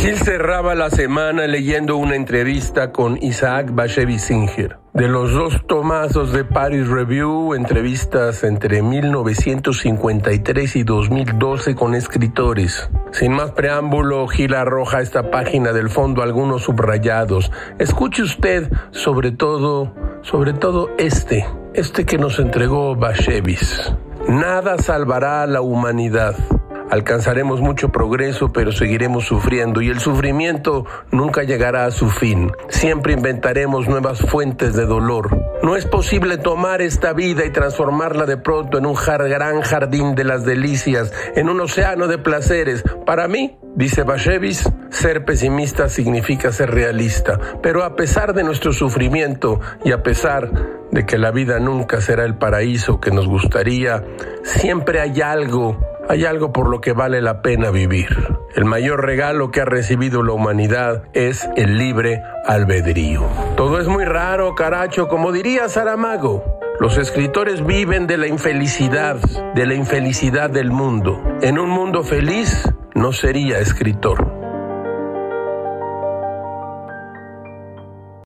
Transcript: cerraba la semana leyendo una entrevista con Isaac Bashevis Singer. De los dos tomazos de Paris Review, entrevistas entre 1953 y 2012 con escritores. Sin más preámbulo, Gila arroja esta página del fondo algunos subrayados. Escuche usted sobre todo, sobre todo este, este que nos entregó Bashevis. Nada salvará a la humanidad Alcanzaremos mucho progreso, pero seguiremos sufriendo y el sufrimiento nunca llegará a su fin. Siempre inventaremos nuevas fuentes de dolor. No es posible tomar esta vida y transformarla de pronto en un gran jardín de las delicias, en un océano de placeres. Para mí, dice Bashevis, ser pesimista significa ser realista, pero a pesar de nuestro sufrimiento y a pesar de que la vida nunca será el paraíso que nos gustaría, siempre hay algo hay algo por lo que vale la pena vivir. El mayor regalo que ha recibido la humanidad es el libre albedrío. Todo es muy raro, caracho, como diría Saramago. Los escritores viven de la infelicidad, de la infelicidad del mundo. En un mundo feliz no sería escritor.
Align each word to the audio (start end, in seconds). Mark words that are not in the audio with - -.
cerraba 0.00 0.74
la 0.74 0.90
semana 0.90 1.46
leyendo 1.46 1.96
una 1.96 2.14
entrevista 2.14 2.92
con 2.92 3.16
Isaac 3.22 3.70
Bashevis 3.72 4.22
Singer. 4.22 4.78
De 4.94 5.08
los 5.08 5.32
dos 5.32 5.66
tomazos 5.66 6.32
de 6.32 6.44
Paris 6.44 6.88
Review, 6.88 7.54
entrevistas 7.54 8.44
entre 8.44 8.82
1953 8.82 10.76
y 10.76 10.82
2012 10.84 11.74
con 11.74 11.94
escritores. 11.94 12.90
Sin 13.12 13.32
más 13.32 13.52
preámbulo, 13.52 14.26
Gila 14.28 14.62
arroja 14.62 15.00
esta 15.00 15.30
página 15.30 15.72
del 15.72 15.90
fondo 15.90 16.22
algunos 16.22 16.62
subrayados. 16.62 17.50
Escuche 17.78 18.22
usted 18.22 18.70
sobre 18.90 19.32
todo, 19.32 19.94
sobre 20.22 20.52
todo 20.52 20.90
este, 20.98 21.46
este 21.74 22.06
que 22.06 22.18
nos 22.18 22.38
entregó 22.38 22.94
Bashevis. 22.96 23.92
Nada 24.28 24.78
salvará 24.78 25.42
a 25.42 25.46
la 25.46 25.60
humanidad 25.60 26.36
Alcanzaremos 26.90 27.60
mucho 27.60 27.90
progreso, 27.90 28.52
pero 28.52 28.72
seguiremos 28.72 29.24
sufriendo 29.24 29.80
y 29.80 29.88
el 29.88 30.00
sufrimiento 30.00 30.86
nunca 31.12 31.44
llegará 31.44 31.84
a 31.84 31.92
su 31.92 32.10
fin. 32.10 32.50
Siempre 32.68 33.12
inventaremos 33.12 33.88
nuevas 33.88 34.18
fuentes 34.20 34.74
de 34.74 34.86
dolor. 34.86 35.38
No 35.62 35.76
es 35.76 35.86
posible 35.86 36.36
tomar 36.36 36.82
esta 36.82 37.12
vida 37.12 37.44
y 37.44 37.50
transformarla 37.50 38.26
de 38.26 38.38
pronto 38.38 38.78
en 38.78 38.86
un 38.86 38.94
gran 38.94 39.60
jardín 39.60 40.16
de 40.16 40.24
las 40.24 40.44
delicias, 40.44 41.12
en 41.36 41.48
un 41.48 41.60
océano 41.60 42.08
de 42.08 42.18
placeres. 42.18 42.82
Para 43.06 43.28
mí, 43.28 43.56
dice 43.76 44.02
Bashevis, 44.02 44.68
ser 44.90 45.24
pesimista 45.24 45.88
significa 45.88 46.50
ser 46.50 46.72
realista, 46.72 47.38
pero 47.62 47.84
a 47.84 47.94
pesar 47.94 48.34
de 48.34 48.42
nuestro 48.42 48.72
sufrimiento 48.72 49.60
y 49.84 49.92
a 49.92 50.02
pesar 50.02 50.50
de 50.90 51.06
que 51.06 51.18
la 51.18 51.30
vida 51.30 51.60
nunca 51.60 52.00
será 52.00 52.24
el 52.24 52.34
paraíso 52.34 53.00
que 53.00 53.12
nos 53.12 53.28
gustaría, 53.28 54.02
siempre 54.42 55.00
hay 55.00 55.20
algo 55.20 55.89
hay 56.10 56.24
algo 56.24 56.52
por 56.52 56.68
lo 56.68 56.80
que 56.80 56.92
vale 56.92 57.22
la 57.22 57.40
pena 57.40 57.70
vivir. 57.70 58.08
El 58.56 58.64
mayor 58.64 59.04
regalo 59.04 59.52
que 59.52 59.60
ha 59.60 59.64
recibido 59.64 60.24
la 60.24 60.32
humanidad 60.32 61.04
es 61.12 61.48
el 61.56 61.78
libre 61.78 62.20
albedrío. 62.46 63.22
Todo 63.56 63.78
es 63.78 63.86
muy 63.86 64.04
raro, 64.04 64.56
caracho, 64.56 65.06
como 65.06 65.30
diría 65.30 65.68
Saramago. 65.68 66.42
Los 66.80 66.98
escritores 66.98 67.64
viven 67.64 68.08
de 68.08 68.16
la 68.16 68.26
infelicidad, 68.26 69.18
de 69.54 69.66
la 69.66 69.74
infelicidad 69.74 70.50
del 70.50 70.72
mundo. 70.72 71.22
En 71.42 71.60
un 71.60 71.70
mundo 71.70 72.02
feliz 72.02 72.68
no 72.96 73.12
sería 73.12 73.60
escritor. 73.60 74.39